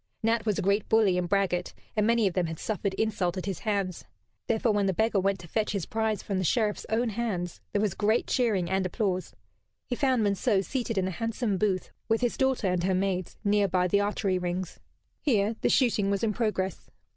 [0.23, 3.45] Nat was a great bully and braggart, and many of them had suffered insult at
[3.45, 4.03] his hands.
[4.47, 7.81] Therefore, when the beggar went to fetch his prize from the Sheriff's own hands, there
[7.83, 9.35] was great cheering and applause.
[9.85, 13.67] He found Monceux seated in a handsome booth, with his daughter and her maids, near
[13.67, 14.79] by the archery rings.
[15.21, 16.89] Here the shooting was in progress.